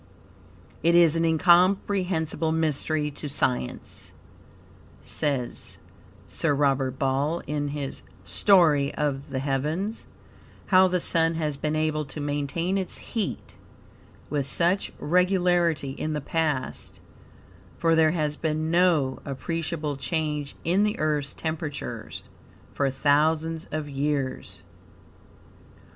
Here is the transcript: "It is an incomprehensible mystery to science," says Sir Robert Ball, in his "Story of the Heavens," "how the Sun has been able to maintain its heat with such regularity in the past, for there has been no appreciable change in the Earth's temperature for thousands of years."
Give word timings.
"It 0.81 0.95
is 0.95 1.15
an 1.15 1.23
incomprehensible 1.25 2.51
mystery 2.51 3.11
to 3.11 3.29
science," 3.29 4.11
says 5.03 5.77
Sir 6.27 6.55
Robert 6.55 6.97
Ball, 6.97 7.41
in 7.45 7.67
his 7.67 8.01
"Story 8.23 8.91
of 8.95 9.29
the 9.29 9.37
Heavens," 9.37 10.07
"how 10.65 10.87
the 10.87 10.99
Sun 10.99 11.35
has 11.35 11.55
been 11.55 11.75
able 11.75 12.03
to 12.05 12.19
maintain 12.19 12.79
its 12.79 12.97
heat 13.13 13.55
with 14.27 14.47
such 14.47 14.91
regularity 14.97 15.91
in 15.91 16.13
the 16.13 16.19
past, 16.19 16.99
for 17.77 17.93
there 17.93 18.09
has 18.09 18.35
been 18.37 18.71
no 18.71 19.19
appreciable 19.23 19.97
change 19.97 20.55
in 20.63 20.81
the 20.81 20.97
Earth's 20.97 21.35
temperature 21.35 22.09
for 22.73 22.89
thousands 22.89 23.67
of 23.71 23.87
years." 23.87 24.63